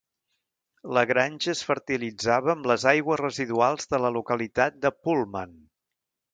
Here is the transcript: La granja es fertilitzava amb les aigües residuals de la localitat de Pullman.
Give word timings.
La 0.97 1.03
granja 1.11 1.51
es 1.53 1.61
fertilitzava 1.67 2.51
amb 2.55 2.71
les 2.73 2.87
aigües 2.93 3.21
residuals 3.23 3.93
de 3.95 4.03
la 4.07 4.13
localitat 4.19 4.83
de 4.89 4.97
Pullman. 5.03 5.57